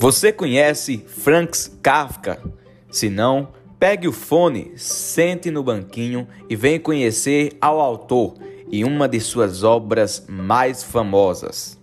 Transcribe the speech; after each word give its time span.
Você 0.00 0.32
conhece 0.32 1.04
Franz 1.08 1.76
Kafka? 1.82 2.40
Se 2.88 3.10
não, 3.10 3.48
pegue 3.80 4.06
o 4.06 4.12
fone, 4.12 4.70
sente 4.76 5.50
no 5.50 5.60
banquinho 5.60 6.28
e 6.48 6.54
venha 6.54 6.78
conhecer 6.78 7.56
ao 7.60 7.80
autor 7.80 8.34
e 8.70 8.84
uma 8.84 9.08
de 9.08 9.18
suas 9.18 9.64
obras 9.64 10.24
mais 10.28 10.84
famosas. 10.84 11.76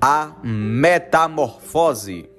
A 0.00 0.34
Metamorfose. 0.42 2.31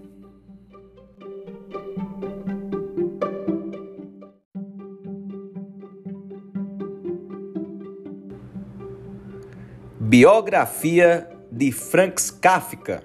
Biografia 10.15 11.27
de 11.51 11.71
Franz 11.71 12.29
Kafka. 12.29 13.01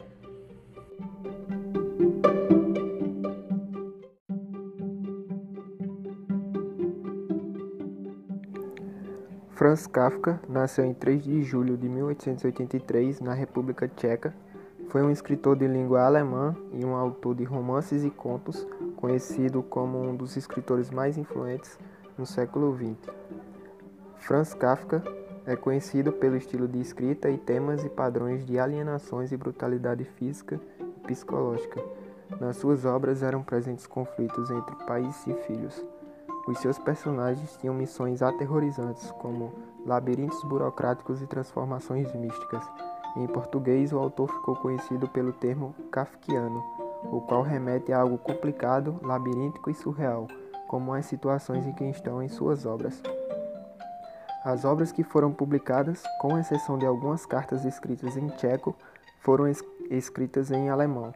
Franz 9.49 9.87
Kafka 9.87 10.39
nasceu 10.47 10.85
em 10.85 10.93
3 10.93 11.25
de 11.25 11.43
julho 11.43 11.79
de 11.79 11.89
1883 11.89 13.23
na 13.23 13.33
República 13.33 13.89
Tcheca. 13.89 14.35
Foi 14.91 15.01
um 15.01 15.11
escritor 15.11 15.57
de 15.57 15.67
língua 15.67 16.03
alemã 16.03 16.55
e 16.75 16.85
um 16.85 16.95
autor 16.95 17.35
de 17.35 17.45
romances 17.45 18.05
e 18.05 18.11
contos, 18.11 18.67
conhecido 18.97 19.63
como 19.63 19.99
um 19.99 20.15
dos 20.15 20.37
escritores 20.37 20.91
mais 20.91 21.17
influentes 21.17 21.79
no 22.19 22.27
século 22.27 22.77
XX. 22.77 23.11
Franz 24.19 24.53
Kafka 24.53 25.03
é 25.49 25.57
conhecido 25.57 26.13
pelo 26.13 26.37
estilo 26.37 26.69
de 26.69 26.79
escrita 26.79 27.31
e 27.31 27.39
temas 27.39 27.83
e 27.83 27.89
padrões 27.89 28.45
de 28.45 28.59
alienações 28.59 29.33
e 29.33 29.37
brutalidade 29.37 30.05
física 30.05 30.61
e 30.79 31.07
psicológica. 31.07 31.83
Nas 32.39 32.59
suas 32.59 32.85
obras 32.85 33.23
eram 33.23 33.43
presentes 33.43 33.87
conflitos 33.87 34.51
entre 34.51 34.77
pais 34.85 35.27
e 35.27 35.33
filhos. 35.47 35.83
Os 36.47 36.59
seus 36.59 36.79
personagens 36.79 37.57
tinham 37.57 37.75
missões 37.75 38.21
aterrorizantes, 38.21 39.11
como 39.13 39.55
labirintos 39.87 40.43
burocráticos 40.45 41.23
e 41.23 41.27
transformações 41.27 42.13
místicas. 42.15 42.63
Em 43.17 43.27
português, 43.27 43.91
o 43.91 43.99
autor 43.99 44.31
ficou 44.31 44.55
conhecido 44.55 45.09
pelo 45.09 45.33
termo 45.33 45.75
kafkiano, 45.91 46.63
o 47.05 47.23
qual 47.23 47.41
remete 47.41 47.91
a 47.91 48.01
algo 48.01 48.19
complicado, 48.19 49.01
labiríntico 49.03 49.71
e 49.71 49.75
surreal, 49.75 50.29
como 50.69 50.93
as 50.93 51.07
situações 51.07 51.67
em 51.67 51.73
que 51.73 51.85
estão 51.85 52.23
em 52.23 52.29
suas 52.29 52.67
obras. 52.67 53.03
As 54.49 54.65
obras 54.65 54.91
que 54.91 55.05
foram 55.05 55.31
publicadas, 55.31 56.03
com 56.19 56.39
exceção 56.39 56.79
de 56.79 56.87
algumas 56.87 57.27
cartas 57.27 57.67
escritas 57.67 58.17
em 58.17 58.29
tcheco, 58.29 58.75
foram 59.21 59.47
es 59.47 59.63
escritas 59.91 60.51
em 60.51 60.71
alemão. 60.71 61.13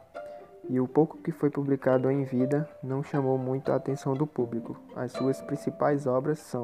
E 0.69 0.79
o 0.79 0.87
pouco 0.87 1.17
que 1.17 1.31
foi 1.31 1.49
publicado 1.49 2.11
em 2.11 2.25
vida 2.25 2.69
não 2.83 3.01
chamou 3.01 3.35
muito 3.35 3.71
a 3.71 3.75
atenção 3.75 4.13
do 4.13 4.27
público. 4.27 4.77
As 4.95 5.13
suas 5.13 5.41
principais 5.41 6.05
obras 6.05 6.37
são 6.37 6.63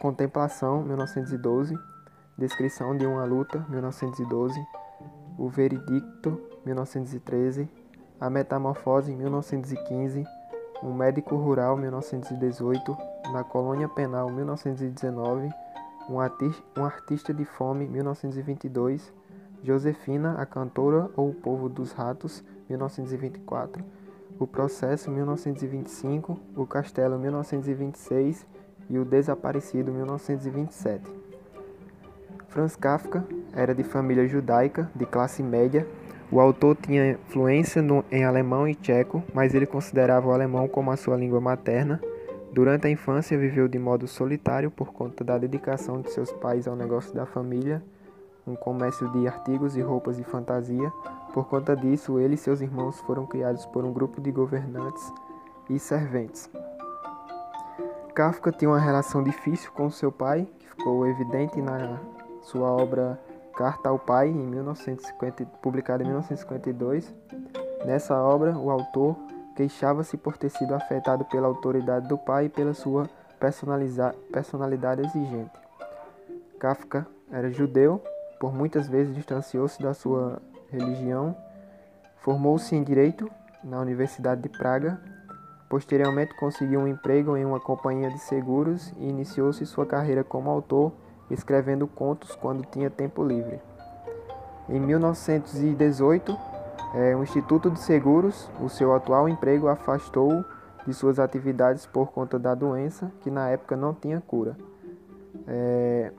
Contemplação, 0.00 0.82
1912, 0.82 1.78
Descrição 2.38 2.96
de 2.96 3.04
uma 3.04 3.26
Luta, 3.26 3.66
1912, 3.68 4.58
O 5.36 5.50
Veredicto, 5.50 6.40
1913, 6.64 7.68
A 8.18 8.30
Metamorfose, 8.30 9.14
1915, 9.14 10.24
Um 10.82 10.94
Médico 10.94 11.36
Rural, 11.36 11.76
1918, 11.76 13.13
na 13.32 13.42
Colônia 13.42 13.88
Penal 13.88 14.30
1919, 14.30 15.50
um, 16.08 16.20
artista, 16.20 16.62
um 16.76 16.84
artista 16.84 17.34
de 17.34 17.44
fome 17.44 17.86
1922, 17.86 19.12
Josefina, 19.62 20.34
a 20.38 20.44
cantora 20.44 21.10
ou 21.16 21.30
o 21.30 21.34
povo 21.34 21.68
dos 21.68 21.92
ratos 21.92 22.44
1924, 22.68 23.82
o 24.38 24.46
processo 24.46 25.10
1925, 25.10 26.38
o 26.54 26.66
castelo 26.66 27.18
1926 27.18 28.46
e 28.90 28.98
o 28.98 29.04
desaparecido 29.04 29.90
1927. 29.90 31.02
Franz 32.48 32.76
Kafka 32.76 33.24
era 33.52 33.74
de 33.74 33.82
família 33.82 34.28
judaica, 34.28 34.90
de 34.94 35.06
classe 35.06 35.42
média. 35.42 35.86
O 36.30 36.40
autor 36.40 36.76
tinha 36.76 37.12
influência 37.12 37.80
no, 37.80 38.04
em 38.10 38.24
alemão 38.24 38.68
e 38.68 38.74
tcheco, 38.74 39.22
mas 39.32 39.54
ele 39.54 39.66
considerava 39.66 40.28
o 40.28 40.32
alemão 40.32 40.68
como 40.68 40.90
a 40.90 40.96
sua 40.96 41.16
língua 41.16 41.40
materna 41.40 42.00
Durante 42.54 42.86
a 42.86 42.90
infância 42.90 43.36
viveu 43.36 43.66
de 43.66 43.80
modo 43.80 44.06
solitário 44.06 44.70
por 44.70 44.92
conta 44.92 45.24
da 45.24 45.36
dedicação 45.36 46.00
de 46.00 46.12
seus 46.12 46.30
pais 46.34 46.68
ao 46.68 46.76
negócio 46.76 47.12
da 47.12 47.26
família, 47.26 47.82
um 48.46 48.54
comércio 48.54 49.10
de 49.10 49.26
artigos 49.26 49.76
e 49.76 49.80
roupas 49.80 50.18
de 50.18 50.22
fantasia. 50.22 50.88
Por 51.32 51.48
conta 51.48 51.74
disso, 51.74 52.16
ele 52.20 52.34
e 52.34 52.38
seus 52.38 52.60
irmãos 52.60 53.00
foram 53.00 53.26
criados 53.26 53.66
por 53.66 53.84
um 53.84 53.92
grupo 53.92 54.20
de 54.20 54.30
governantes 54.30 55.12
e 55.68 55.80
serventes. 55.80 56.48
Kafka 58.14 58.52
tinha 58.52 58.70
uma 58.70 58.78
relação 58.78 59.24
difícil 59.24 59.72
com 59.72 59.90
seu 59.90 60.12
pai, 60.12 60.46
que 60.60 60.68
ficou 60.68 61.08
evidente 61.08 61.60
na 61.60 61.98
sua 62.40 62.70
obra 62.70 63.20
Carta 63.56 63.88
ao 63.88 63.98
Pai, 63.98 64.28
em 64.28 64.46
1950, 64.46 65.44
publicada 65.60 66.04
em 66.04 66.06
1952. 66.06 67.12
Nessa 67.84 68.14
obra, 68.14 68.56
o 68.56 68.70
autor 68.70 69.16
queixava-se 69.54 70.16
por 70.16 70.36
ter 70.36 70.48
sido 70.50 70.74
afetado 70.74 71.24
pela 71.26 71.46
autoridade 71.46 72.08
do 72.08 72.18
pai 72.18 72.46
e 72.46 72.48
pela 72.48 72.74
sua 72.74 73.08
personalidade 74.30 75.02
exigente. 75.02 75.52
Kafka 76.58 77.06
era 77.30 77.50
judeu, 77.50 78.02
por 78.40 78.52
muitas 78.52 78.88
vezes 78.88 79.14
distanciou-se 79.14 79.82
da 79.82 79.94
sua 79.94 80.40
religião, 80.70 81.36
formou-se 82.18 82.74
em 82.74 82.82
direito 82.82 83.30
na 83.62 83.80
Universidade 83.80 84.42
de 84.42 84.48
Praga, 84.48 85.00
posteriormente 85.68 86.36
conseguiu 86.36 86.80
um 86.80 86.88
emprego 86.88 87.36
em 87.36 87.44
uma 87.44 87.60
companhia 87.60 88.10
de 88.10 88.18
seguros 88.18 88.92
e 88.98 89.08
iniciou-se 89.08 89.64
sua 89.66 89.86
carreira 89.86 90.22
como 90.22 90.50
autor, 90.50 90.92
escrevendo 91.30 91.86
contos 91.86 92.34
quando 92.36 92.64
tinha 92.66 92.90
tempo 92.90 93.24
livre. 93.24 93.60
Em 94.68 94.80
1918, 94.80 96.36
é, 96.94 97.16
o 97.16 97.22
Instituto 97.24 97.70
de 97.70 97.80
Seguros, 97.80 98.48
o 98.60 98.68
seu 98.68 98.94
atual 98.94 99.28
emprego, 99.28 99.66
afastou 99.66 100.44
de 100.86 100.94
suas 100.94 101.18
atividades 101.18 101.86
por 101.86 102.12
conta 102.12 102.38
da 102.38 102.54
doença, 102.54 103.10
que 103.20 103.30
na 103.30 103.48
época 103.48 103.76
não 103.76 103.92
tinha 103.92 104.20
cura. 104.20 104.56
É, 105.48 106.12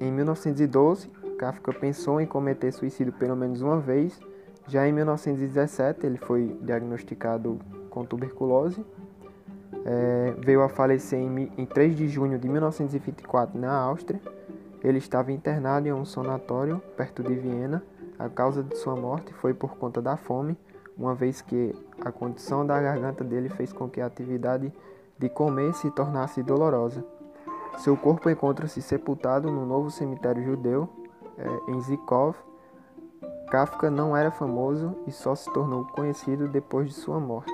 em 0.00 0.10
1912, 0.10 1.10
Kafka 1.36 1.72
pensou 1.74 2.20
em 2.20 2.26
cometer 2.26 2.72
suicídio 2.72 3.12
pelo 3.12 3.36
menos 3.36 3.60
uma 3.60 3.78
vez. 3.78 4.18
Já 4.66 4.88
em 4.88 4.92
1917, 4.92 6.06
ele 6.06 6.16
foi 6.16 6.58
diagnosticado 6.62 7.58
com 7.90 8.04
tuberculose. 8.04 8.84
É, 9.84 10.34
veio 10.38 10.62
a 10.62 10.68
falecer 10.70 11.18
em, 11.18 11.52
em 11.56 11.66
3 11.66 11.96
de 11.96 12.08
junho 12.08 12.38
de 12.38 12.48
1924 12.48 13.60
na 13.60 13.72
Áustria. 13.72 14.20
Ele 14.82 14.98
estava 14.98 15.32
internado 15.32 15.86
em 15.86 15.92
um 15.92 16.04
sanatório 16.04 16.80
perto 16.96 17.22
de 17.22 17.34
Viena 17.34 17.82
a 18.18 18.28
causa 18.28 18.62
de 18.62 18.76
sua 18.76 18.96
morte 18.96 19.32
foi 19.32 19.54
por 19.54 19.76
conta 19.76 20.02
da 20.02 20.16
fome, 20.16 20.56
uma 20.96 21.14
vez 21.14 21.40
que 21.40 21.74
a 22.00 22.10
condição 22.10 22.66
da 22.66 22.80
garganta 22.80 23.22
dele 23.22 23.48
fez 23.48 23.72
com 23.72 23.88
que 23.88 24.00
a 24.00 24.06
atividade 24.06 24.72
de 25.16 25.28
comer 25.28 25.72
se 25.74 25.90
tornasse 25.90 26.42
dolorosa. 26.42 27.04
Seu 27.78 27.96
corpo 27.96 28.28
encontra-se 28.28 28.82
sepultado 28.82 29.50
no 29.50 29.64
novo 29.64 29.90
cemitério 29.90 30.42
judeu, 30.42 30.88
é, 31.36 31.70
em 31.70 31.80
Zikov. 31.80 32.36
Kafka 33.50 33.90
não 33.90 34.16
era 34.16 34.30
famoso 34.30 34.96
e 35.06 35.12
só 35.12 35.34
se 35.34 35.50
tornou 35.52 35.86
conhecido 35.86 36.48
depois 36.48 36.88
de 36.88 36.94
sua 36.94 37.20
morte. 37.20 37.52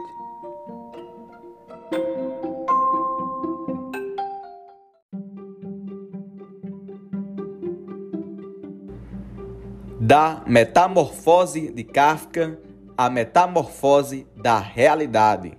Da 10.06 10.44
metamorfose 10.46 11.72
de 11.72 11.82
Kafka 11.82 12.58
à 12.94 13.08
metamorfose 13.08 14.26
da 14.36 14.58
realidade. 14.58 15.56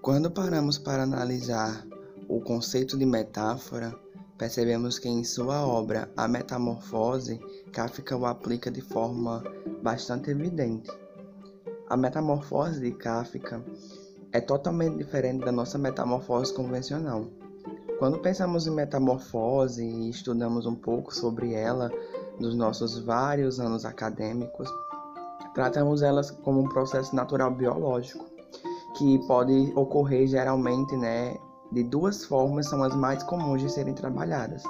Quando 0.00 0.30
paramos 0.30 0.78
para 0.78 1.02
analisar 1.02 1.86
o 2.26 2.40
conceito 2.40 2.96
de 2.96 3.04
metáfora, 3.04 3.94
percebemos 4.38 4.98
que 4.98 5.10
em 5.10 5.22
sua 5.24 5.60
obra 5.66 6.10
A 6.16 6.26
Metamorfose, 6.26 7.38
Kafka 7.70 8.16
o 8.16 8.24
aplica 8.24 8.70
de 8.70 8.80
forma 8.80 9.44
bastante 9.82 10.30
evidente. 10.30 10.90
A 11.90 11.98
metamorfose 11.98 12.80
de 12.80 12.92
Kafka 12.92 13.62
é 14.32 14.40
totalmente 14.40 14.96
diferente 14.96 15.44
da 15.44 15.52
nossa 15.52 15.78
metamorfose 15.78 16.54
convencional. 16.54 17.26
Quando 17.98 18.18
pensamos 18.18 18.66
em 18.66 18.70
metamorfose 18.70 19.84
e 19.84 20.08
estudamos 20.08 20.66
um 20.66 20.74
pouco 20.74 21.14
sobre 21.14 21.52
ela, 21.52 21.90
dos 22.38 22.54
nossos 22.54 22.98
vários 22.98 23.60
anos 23.60 23.84
acadêmicos, 23.84 24.68
tratamos 25.54 26.00
elas 26.02 26.30
como 26.30 26.60
um 26.60 26.68
processo 26.68 27.14
natural 27.14 27.50
biológico, 27.50 28.24
que 28.96 29.18
pode 29.26 29.72
ocorrer 29.76 30.26
geralmente 30.26 30.96
né, 30.96 31.36
de 31.72 31.82
duas 31.82 32.24
formas, 32.24 32.66
são 32.66 32.82
as 32.82 32.94
mais 32.94 33.22
comuns 33.22 33.60
de 33.60 33.70
serem 33.70 33.94
trabalhadas. 33.94 34.62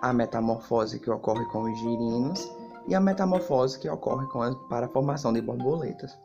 A 0.00 0.12
metamorfose 0.12 1.00
que 1.00 1.10
ocorre 1.10 1.44
com 1.46 1.62
os 1.62 1.78
girinos 1.78 2.50
e 2.86 2.94
a 2.94 3.00
metamorfose 3.00 3.78
que 3.78 3.88
ocorre 3.88 4.26
para 4.68 4.86
a 4.86 4.88
formação 4.88 5.32
de 5.32 5.42
borboletas. 5.42 6.16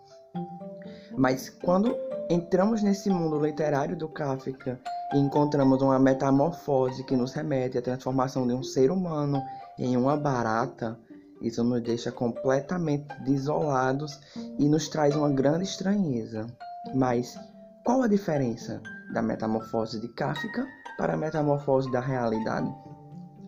Mas 1.17 1.49
quando 1.49 1.95
entramos 2.29 2.81
nesse 2.81 3.09
mundo 3.09 3.39
literário 3.39 3.95
do 3.95 4.07
Kafka 4.07 4.79
e 5.13 5.17
encontramos 5.17 5.81
uma 5.81 5.99
metamorfose 5.99 7.03
que 7.03 7.15
nos 7.15 7.33
remete 7.33 7.77
à 7.77 7.81
transformação 7.81 8.47
de 8.47 8.53
um 8.53 8.63
ser 8.63 8.91
humano 8.91 9.41
em 9.77 9.95
uma 9.95 10.17
barata, 10.17 10.97
isso 11.41 11.63
nos 11.63 11.81
deixa 11.81 12.11
completamente 12.11 13.07
desolados 13.23 14.19
e 14.57 14.67
nos 14.67 14.87
traz 14.87 15.15
uma 15.15 15.29
grande 15.29 15.65
estranheza. 15.65 16.47
Mas 16.93 17.37
qual 17.83 18.01
a 18.01 18.07
diferença 18.07 18.81
da 19.13 19.21
metamorfose 19.21 19.99
de 19.99 20.07
Kafka 20.07 20.65
para 20.97 21.13
a 21.13 21.17
metamorfose 21.17 21.91
da 21.91 21.99
realidade? 21.99 22.73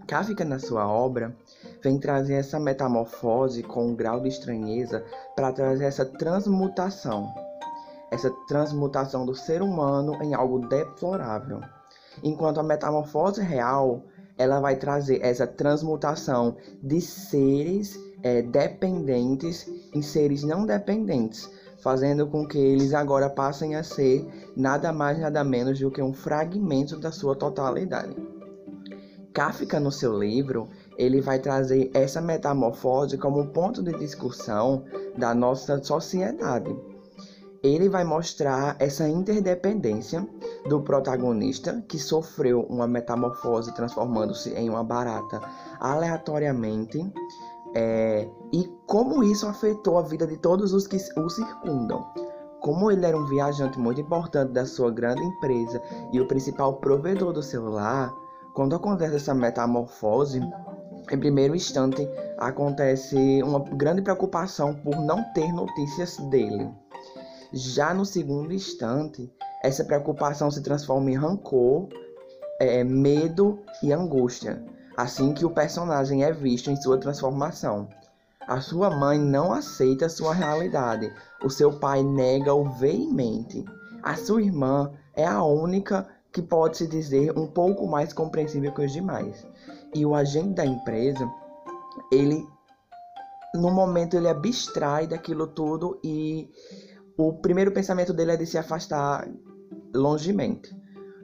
Kafka, 0.06 0.46
na 0.46 0.60
sua 0.60 0.88
obra, 0.88 1.36
vem 1.84 2.00
trazer 2.00 2.36
essa 2.36 2.60
metamorfose 2.60 3.64
com 3.64 3.88
um 3.88 3.96
grau 3.96 4.22
de 4.22 4.30
estranheza 4.30 5.04
para 5.36 5.52
trazer 5.52 5.86
essa 5.86 6.06
transmutação, 6.06 7.28
essa 8.12 8.30
transmutação 8.48 9.26
do 9.26 9.36
ser 9.36 9.62
humano 9.62 10.22
em 10.24 10.34
algo 10.34 10.68
deplorável. 10.68 11.62
Enquanto 12.24 12.60
a 12.60 12.64
metamorfose 12.64 13.42
real, 13.42 14.04
ela 14.38 14.60
vai 14.60 14.76
trazer 14.76 15.20
essa 15.22 15.48
transmutação 15.48 16.56
de 16.82 17.02
seres 17.02 18.00
é, 18.24 18.42
dependentes 18.42 19.68
em 19.94 20.02
seres 20.02 20.44
não 20.44 20.66
dependentes, 20.66 21.50
fazendo 21.80 22.28
com 22.28 22.48
que 22.48 22.58
eles 22.58 22.94
agora 22.94 23.30
passem 23.30 23.76
a 23.76 23.84
ser 23.84 24.28
nada 24.56 24.92
mais 24.92 25.20
nada 25.20 25.44
menos 25.44 25.80
do 25.80 25.92
que 25.92 26.02
um 26.02 26.14
fragmento 26.14 26.98
da 26.98 27.12
sua 27.12 27.36
totalidade. 27.36 28.16
Kafka, 29.34 29.80
no 29.80 29.92
seu 29.92 30.18
livro, 30.18 30.68
ele 30.98 31.22
vai 31.22 31.38
trazer 31.38 31.92
essa 31.94 32.20
metamorfose 32.20 33.20
como 33.20 33.48
ponto 33.50 33.84
de 33.84 33.94
discussão 33.94 34.84
da 35.16 35.36
nossa 35.36 35.82
sociedade. 35.84 36.76
Ele 37.64 37.90
vai 37.90 38.04
mostrar 38.04 38.76
essa 38.80 39.08
interdependência 39.08 40.28
do 40.68 40.82
protagonista 40.82 41.84
que 41.88 41.98
sofreu 41.98 42.62
uma 42.70 42.88
metamorfose 42.88 43.74
transformando-se 43.74 44.52
em 44.54 44.70
uma 44.70 44.84
barata 44.84 45.42
aleatoriamente 45.80 47.00
é, 47.76 48.28
e 48.54 48.70
como 48.86 49.24
isso 49.24 49.48
afetou 49.48 49.98
a 49.98 50.02
vida 50.02 50.26
de 50.26 50.38
todos 50.38 50.74
os 50.74 50.88
que 50.88 50.98
o 51.18 51.30
circundam. 51.30 52.06
Como 52.60 52.92
ele 52.92 53.06
era 53.06 53.18
um 53.18 53.26
viajante 53.26 53.80
muito 53.80 54.02
importante 54.02 54.52
da 54.52 54.66
sua 54.66 54.92
grande 54.92 55.24
empresa 55.24 55.82
e 56.12 56.20
o 56.20 56.28
principal 56.28 56.78
provedor 56.78 57.32
do 57.34 57.44
seu 57.44 57.70
lar, 57.70 58.12
quando 58.54 58.76
acontece 58.76 59.16
essa 59.16 59.34
metamorfose, 59.34 60.42
em 61.12 61.20
primeiro 61.20 61.56
instante 61.56 62.08
acontece 62.38 63.42
uma 63.44 63.60
grande 63.60 64.02
preocupação 64.02 64.74
por 64.74 64.96
não 64.96 65.24
ter 65.34 65.52
notícias 65.54 66.18
dele. 66.30 66.70
Já 67.54 67.94
no 67.94 68.06
segundo 68.06 68.54
instante, 68.54 69.32
essa 69.64 69.84
preocupação 69.84 70.52
se 70.52 70.62
transforma 70.62 71.12
em 71.12 71.16
rancor, 71.16 71.88
é, 72.60 72.84
medo 72.84 73.60
e 73.82 73.94
angústia, 73.94 74.64
assim 74.96 75.34
que 75.34 75.46
o 75.46 75.50
personagem 75.50 76.24
é 76.24 76.32
visto 76.32 76.70
em 76.70 76.76
sua 76.76 76.98
transformação. 76.98 77.88
A 78.48 78.62
sua 78.62 78.90
mãe 78.90 79.20
não 79.20 79.52
aceita 79.52 80.08
sua 80.10 80.34
realidade, 80.34 81.14
o 81.44 81.50
seu 81.50 81.80
pai 81.80 82.02
nega-o 82.04 82.70
veemente. 82.72 83.66
A 84.02 84.16
sua 84.16 84.42
irmã 84.42 84.92
é 85.14 85.26
a 85.26 85.44
única 85.44 86.08
que 86.32 86.42
pode 86.42 86.78
se 86.78 86.88
dizer 86.88 87.38
um 87.38 87.48
pouco 87.48 87.88
mais 87.88 88.14
compreensível 88.14 88.74
que 88.74 88.86
os 88.86 88.92
demais. 88.92 89.46
E 89.94 90.06
o 90.06 90.16
agente 90.16 90.54
da 90.54 90.66
empresa, 90.66 91.30
ele 92.12 92.48
no 93.56 93.72
momento 93.72 94.16
ele 94.16 94.28
abstrai 94.28 95.08
daquilo 95.08 95.48
tudo 95.48 96.00
e 96.04 96.50
o 97.18 97.34
primeiro 97.34 97.72
pensamento 97.72 98.14
dele 98.14 98.34
é 98.34 98.38
de 98.38 98.46
se 98.46 98.58
afastar 98.58 99.28
longemente. 99.94 100.76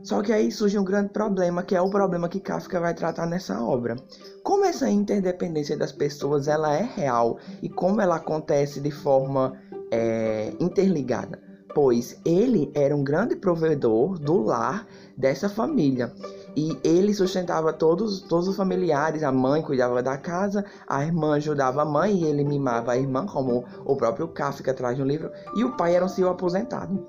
Só 0.01 0.21
que 0.21 0.33
aí 0.33 0.51
surge 0.51 0.77
um 0.77 0.83
grande 0.83 1.13
problema, 1.13 1.63
que 1.63 1.75
é 1.75 1.81
o 1.81 1.89
problema 1.89 2.27
que 2.27 2.41
Kafka 2.41 2.79
vai 2.79 2.93
tratar 2.93 3.25
nessa 3.25 3.63
obra. 3.63 3.95
Como 4.43 4.65
essa 4.65 4.89
interdependência 4.89 5.77
das 5.77 5.93
pessoas 5.93 6.47
ela 6.47 6.73
é 6.73 6.81
real 6.81 7.37
e 7.61 7.69
como 7.69 8.01
ela 8.01 8.17
acontece 8.17 8.81
de 8.81 8.91
forma 8.91 9.53
é, 9.91 10.51
interligada 10.59 11.39
pois 11.73 12.19
ele 12.23 12.71
era 12.73 12.95
um 12.95 13.03
grande 13.03 13.35
provedor 13.35 14.19
do 14.19 14.41
lar 14.41 14.85
dessa 15.17 15.49
família. 15.49 16.13
E 16.55 16.79
ele 16.83 17.13
sustentava 17.13 17.73
todos, 17.73 18.21
todos 18.21 18.47
os 18.47 18.55
familiares, 18.55 19.23
a 19.23 19.31
mãe 19.31 19.61
cuidava 19.61 20.03
da 20.03 20.17
casa, 20.17 20.63
a 20.87 21.03
irmã 21.03 21.35
ajudava 21.35 21.81
a 21.81 21.85
mãe 21.85 22.15
e 22.15 22.25
ele 22.25 22.43
mimava 22.43 22.91
a 22.91 22.97
irmã, 22.97 23.25
como 23.25 23.65
o 23.83 23.95
próprio 23.95 24.27
Kafka 24.27 24.73
traz 24.73 24.97
no 24.99 25.05
livro, 25.05 25.31
e 25.55 25.63
o 25.63 25.75
pai 25.75 25.95
era 25.95 26.05
um 26.05 26.09
senhor 26.09 26.29
aposentado. 26.29 27.07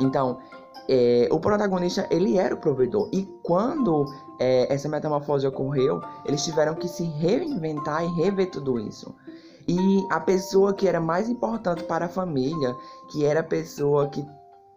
Então, 0.00 0.38
é, 0.88 1.28
o 1.30 1.40
protagonista 1.40 2.06
ele 2.10 2.36
era 2.36 2.54
o 2.54 2.58
provedor 2.58 3.08
e 3.12 3.26
quando 3.42 4.04
é, 4.38 4.72
essa 4.72 4.88
metamorfose 4.88 5.46
ocorreu, 5.46 6.00
eles 6.26 6.44
tiveram 6.44 6.74
que 6.74 6.88
se 6.88 7.04
reinventar 7.04 8.04
e 8.04 8.22
rever 8.22 8.50
tudo 8.50 8.78
isso. 8.78 9.14
E 9.66 10.06
a 10.10 10.20
pessoa 10.20 10.74
que 10.74 10.86
era 10.86 11.00
mais 11.00 11.28
importante 11.28 11.84
para 11.84 12.04
a 12.04 12.08
família, 12.08 12.74
que 13.10 13.24
era 13.24 13.40
a 13.40 13.44
pessoa 13.44 14.08
que 14.08 14.24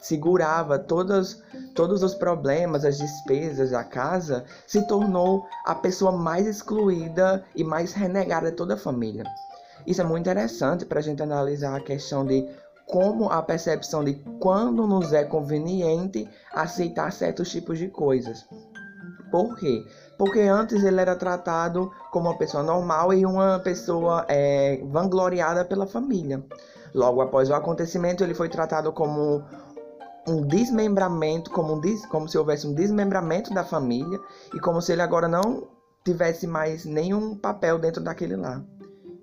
segurava 0.08 0.80
todos, 0.80 1.44
todos 1.76 2.02
os 2.02 2.16
problemas, 2.16 2.86
as 2.86 2.98
despesas 2.98 3.72
da 3.72 3.84
casa, 3.84 4.46
se 4.66 4.88
tornou 4.88 5.46
a 5.66 5.76
pessoa 5.76 6.14
mais 6.14 6.48
excluída 6.48 7.44
e 7.54 7.62
mais 7.62 7.92
renegada 7.92 8.50
de 8.50 8.56
toda 8.56 8.76
a 8.76 8.78
família. 8.78 9.26
Isso 9.86 10.00
é 10.00 10.06
muito 10.06 10.22
interessante 10.22 10.86
para 10.86 11.00
a 11.00 11.04
gente 11.04 11.22
analisar 11.22 11.76
a 11.76 11.82
questão 11.82 12.26
de 12.26 12.48
como 12.86 13.30
a 13.30 13.42
percepção 13.42 14.02
de 14.02 14.14
quando 14.40 14.88
nos 14.88 15.12
é 15.12 15.26
conveniente 15.26 16.30
aceitar 16.54 17.12
certos 17.12 17.50
tipos 17.50 17.78
de 17.78 17.90
coisas. 17.90 18.46
Por 19.30 19.58
quê? 19.58 19.86
Porque 20.18 20.40
antes 20.40 20.86
ele 20.86 21.02
era 21.02 21.18
tratado 21.18 21.92
como 22.12 22.30
uma 22.30 22.38
pessoa 22.38 22.64
normal 22.64 23.14
e 23.14 23.26
uma 23.26 23.60
pessoa 23.60 24.26
é, 24.30 24.80
vangloriada 24.86 25.66
pela 25.66 25.86
família. 25.86 26.42
Logo 26.94 27.22
após 27.22 27.50
o 27.50 27.54
acontecimento, 27.54 28.24
ele 28.24 28.34
foi 28.34 28.48
tratado 28.48 28.92
como 28.94 29.44
um 30.28 30.42
desmembramento, 30.46 31.50
como, 31.52 31.76
um 31.76 31.80
des, 31.80 32.06
como 32.08 32.28
se 32.28 32.38
houvesse 32.38 32.68
um 32.68 32.74
desmembramento 32.74 33.54
da 33.54 33.64
família 33.64 34.20
e 34.54 34.60
como 34.60 34.82
se 34.82 34.92
ele 34.92 35.02
agora 35.02 35.28
não 35.28 35.68
tivesse 36.04 36.46
mais 36.46 36.86
nenhum 36.86 37.36
papel 37.36 37.80
dentro 37.80 38.04
daquele 38.04 38.36
lá. 38.36 38.64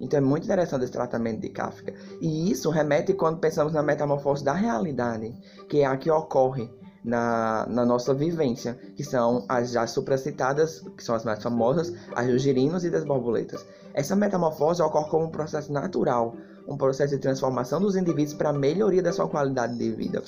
Então 0.01 0.19
é 0.19 0.21
muito 0.21 0.45
interessante 0.45 0.85
esse 0.85 0.93
tratamento 0.93 1.41
de 1.41 1.49
Kafka. 1.51 1.95
E 2.21 2.51
isso 2.51 2.71
remete 2.71 3.15
quando 3.15 3.39
pensamos 3.39 3.73
na 3.73 3.83
metamorfose 3.83 4.45
da 4.45 4.53
realidade, 4.53 5.33
que 5.69 5.81
é 5.81 5.87
a 5.87 5.97
que 5.97 6.11
ocorre 6.11 6.71
na, 7.05 7.67
na 7.69 7.85
nossa 7.85 8.15
vivência, 8.15 8.75
que 8.97 9.05
são 9.05 9.45
as 9.49 9.71
já 9.71 9.87
supracitadas, 9.87 10.81
que 10.97 11.05
são 11.05 11.15
as 11.15 11.25
mais 11.25 11.43
famosas, 11.43 11.93
as 12.15 12.27
dos 12.27 12.43
girinos 12.43 12.85
e 12.85 12.91
das 12.91 13.05
borboletas. 13.05 13.65
Essa 13.93 14.17
metamorfose 14.17 14.83
ocorre 14.83 15.09
como 15.11 15.27
um 15.27 15.31
processo 15.31 15.73
natural, 15.73 16.35
um 16.67 16.77
processo 16.77 17.15
de 17.15 17.21
transformação 17.21 17.81
dos 17.81 17.95
indivíduos 17.95 18.35
para 18.35 18.51
a 18.51 18.53
melhoria 18.53 19.03
da 19.03 19.13
sua 19.13 19.29
qualidade 19.29 19.77
de 19.79 19.91
vida. 19.91 20.23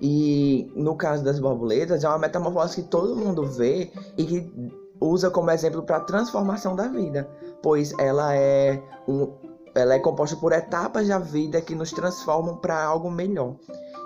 E 0.00 0.70
no 0.74 0.96
caso 0.96 1.24
das 1.24 1.38
borboletas, 1.38 2.04
é 2.04 2.08
uma 2.08 2.18
metamorfose 2.18 2.82
que 2.82 2.88
todo 2.88 3.16
mundo 3.16 3.44
vê 3.46 3.90
e 4.16 4.24
que 4.24 4.52
usa 5.00 5.30
como 5.30 5.50
exemplo 5.50 5.82
para 5.82 5.96
a 5.96 6.00
transformação 6.00 6.74
da 6.74 6.88
vida, 6.88 7.28
pois 7.62 7.92
ela 7.98 8.34
é, 8.34 8.82
um, 9.06 9.32
ela 9.74 9.94
é 9.94 9.98
composta 9.98 10.36
por 10.36 10.52
etapas 10.52 11.08
da 11.08 11.18
vida 11.18 11.60
que 11.60 11.74
nos 11.74 11.92
transformam 11.92 12.56
para 12.56 12.82
algo 12.82 13.10
melhor. 13.10 13.56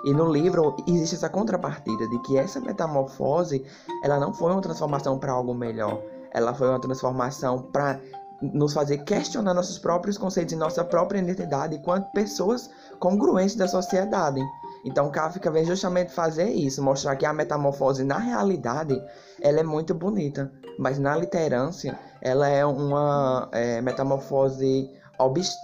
E 0.03 0.13
no 0.13 0.31
livro 0.31 0.75
existe 0.87 1.15
essa 1.15 1.29
contrapartida 1.29 2.07
de 2.07 2.19
que 2.23 2.37
essa 2.37 2.59
metamorfose, 2.59 3.63
ela 4.03 4.19
não 4.19 4.33
foi 4.33 4.51
uma 4.51 4.61
transformação 4.61 5.19
para 5.19 5.31
algo 5.31 5.53
melhor, 5.53 6.01
ela 6.33 6.53
foi 6.53 6.69
uma 6.69 6.79
transformação 6.79 7.61
para 7.71 7.99
nos 8.41 8.73
fazer 8.73 8.99
questionar 9.03 9.53
nossos 9.53 9.77
próprios 9.77 10.17
conceitos 10.17 10.53
e 10.53 10.57
nossa 10.57 10.83
própria 10.83 11.19
identidade 11.19 11.75
enquanto 11.75 12.11
pessoas 12.11 12.69
congruentes 12.99 13.55
da 13.55 13.67
sociedade. 13.67 14.41
Então 14.83 15.11
Kafka 15.11 15.51
vem 15.51 15.63
justamente 15.63 16.11
fazer 16.11 16.49
isso, 16.49 16.83
mostrar 16.83 17.15
que 17.15 17.25
a 17.25 17.33
metamorfose 17.33 18.03
na 18.03 18.17
realidade 18.17 19.01
ela 19.39 19.59
é 19.59 19.63
muito 19.63 19.93
bonita, 19.93 20.51
mas 20.79 20.97
na 20.97 21.15
literância 21.15 21.97
ela 22.21 22.47
é 22.47 22.65
uma 22.65 23.49
é, 23.51 23.81
metamorfose 23.81 24.89
obs 25.19 25.55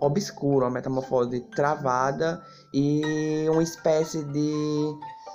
obscura, 0.00 0.66
uma 0.66 0.70
metamorfose 0.70 1.40
travada 1.54 2.40
e 2.72 3.46
uma 3.50 3.62
espécie 3.62 4.22
de 4.24 4.94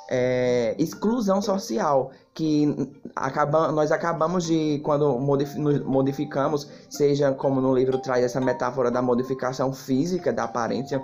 é, 0.10 0.75
exclusão 0.77 1.42
social, 1.42 2.12
que 2.34 2.94
acaba, 3.15 3.72
nós 3.72 3.92
acabamos 3.92 4.46
de, 4.46 4.80
quando 4.84 5.18
modificamos, 5.20 6.70
seja 6.89 7.32
como 7.32 7.60
no 7.62 7.74
livro 7.74 7.98
traz 7.98 8.24
essa 8.24 8.39
metáfora 8.39 8.92
da 8.92 9.01
modificação 9.01 9.74
física 9.74 10.32
da 10.32 10.44
aparência, 10.44 11.01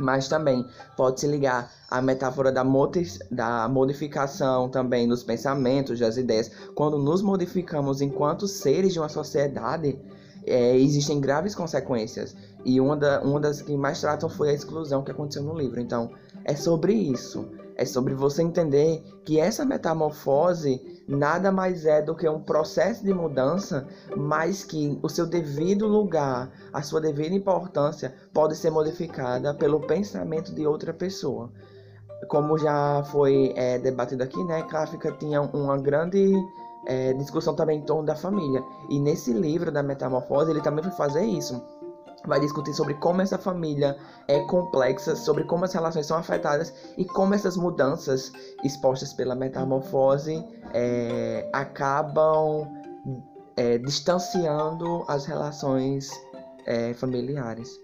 mas 0.00 0.28
também 0.28 0.66
pode 0.96 1.20
se 1.20 1.26
ligar 1.26 1.70
à 1.90 2.00
metáfora 2.00 2.50
da, 2.50 2.64
da 3.30 3.68
modificação 3.68 4.68
também 4.68 5.08
dos 5.08 5.22
pensamentos, 5.22 5.98
das 5.98 6.16
ideias. 6.16 6.50
Quando 6.74 6.98
nos 6.98 7.22
modificamos 7.22 8.00
enquanto 8.00 8.48
seres 8.48 8.92
de 8.92 8.98
uma 8.98 9.08
sociedade, 9.08 9.98
é, 10.46 10.76
existem 10.76 11.20
graves 11.20 11.54
consequências. 11.54 12.34
E 12.64 12.80
uma, 12.80 12.96
da, 12.96 13.20
uma 13.22 13.40
das 13.40 13.62
que 13.62 13.76
mais 13.76 14.00
tratam 14.00 14.28
foi 14.28 14.50
a 14.50 14.54
exclusão 14.54 15.02
que 15.02 15.10
aconteceu 15.10 15.42
no 15.42 15.56
livro. 15.56 15.80
Então, 15.80 16.10
é 16.44 16.54
sobre 16.54 16.94
isso. 16.94 17.48
É 17.76 17.84
sobre 17.84 18.14
você 18.14 18.42
entender 18.42 19.02
que 19.24 19.38
essa 19.40 19.64
metamorfose 19.64 21.02
nada 21.08 21.50
mais 21.50 21.84
é 21.84 22.02
do 22.02 22.14
que 22.14 22.28
um 22.28 22.40
processo 22.40 23.04
de 23.04 23.12
mudança, 23.12 23.86
mas 24.16 24.62
que 24.64 24.98
o 25.02 25.08
seu 25.08 25.26
devido 25.26 25.86
lugar, 25.86 26.50
a 26.72 26.82
sua 26.82 27.00
devida 27.00 27.34
importância 27.34 28.14
pode 28.32 28.56
ser 28.56 28.70
modificada 28.70 29.54
pelo 29.54 29.80
pensamento 29.80 30.54
de 30.54 30.66
outra 30.66 30.92
pessoa. 30.92 31.50
Como 32.28 32.56
já 32.56 33.02
foi 33.10 33.52
é, 33.56 33.78
debatido 33.78 34.22
aqui, 34.22 34.42
né, 34.44 34.62
Kafka 34.62 35.12
tinha 35.12 35.40
uma 35.40 35.76
grande 35.76 36.32
é, 36.86 37.12
discussão 37.14 37.54
também 37.54 37.78
em 37.78 37.82
torno 37.82 38.04
da 38.04 38.14
família. 38.14 38.62
E 38.88 39.00
nesse 39.00 39.32
livro 39.32 39.72
da 39.72 39.82
Metamorfose, 39.82 40.50
ele 40.50 40.60
também 40.60 40.84
foi 40.84 40.92
fazer 40.92 41.24
isso 41.24 41.60
vai 42.26 42.40
discutir 42.40 42.72
sobre 42.74 42.94
como 42.94 43.20
essa 43.20 43.38
família 43.38 43.96
é 44.28 44.40
complexa, 44.46 45.16
sobre 45.16 45.44
como 45.44 45.64
as 45.64 45.72
relações 45.72 46.06
são 46.06 46.16
afetadas 46.16 46.72
e 46.96 47.04
como 47.04 47.34
essas 47.34 47.56
mudanças 47.56 48.32
expostas 48.64 49.12
pela 49.12 49.34
metamorfose 49.34 50.44
é, 50.72 51.48
acabam 51.52 52.68
é, 53.56 53.78
distanciando 53.78 55.04
as 55.08 55.26
relações 55.26 56.10
é, 56.66 56.94
familiares. 56.94 57.80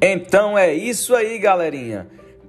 Então 0.00 0.56
é 0.56 0.72
isso 0.72 1.14
aí, 1.14 1.38
galerinha. 1.38 2.06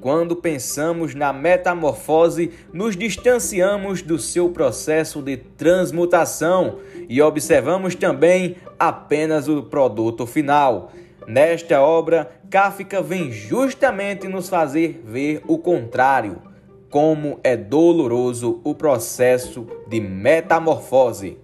Quando 0.08 0.38
pensamos 0.38 1.14
na 1.14 1.34
metamorfose, 1.34 2.54
nos 2.72 2.96
distanciamos 2.96 4.02
do 4.02 4.18
seu 4.18 4.50
processo 4.50 5.22
de 5.22 5.36
transmutação 5.36 6.78
e 7.10 7.22
observamos 7.22 7.94
também 7.94 8.56
apenas 8.80 9.50
o 9.50 9.64
produto 9.64 10.26
final. 10.26 10.94
Nesta 11.28 11.82
obra, 11.82 12.32
Kafka 12.50 13.02
vem 13.02 13.34
justamente 13.34 14.30
nos 14.30 14.48
fazer 14.48 15.04
ver 15.04 15.42
o 15.46 15.58
contrário, 15.58 16.42
como 16.90 17.42
é 17.44 17.58
doloroso 17.58 18.62
o 18.64 18.74
processo 18.74 19.68
de 19.90 20.00
metamorfose. 20.00 21.38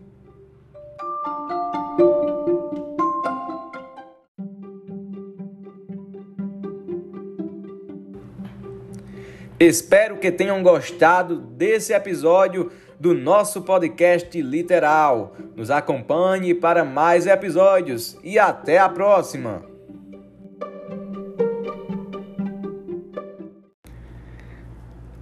Espero 9.65 10.17
que 10.17 10.29
tenham 10.29 10.62
gostado 10.62 11.38
desse 11.38 11.93
episódio 11.93 12.70
do 13.00 13.13
nosso 13.13 13.62
podcast 13.62 14.41
literal. 14.41 15.38
Nos 15.55 15.72
acompanhe 15.72 16.53
para 16.53 16.84
mais 16.84 17.25
episódios 17.25 18.17
e 18.22 18.38
até 18.38 18.77
a 18.77 18.89
próxima! 18.89 19.63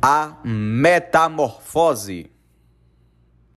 A 0.01 0.39
metamorfose. 0.43 2.30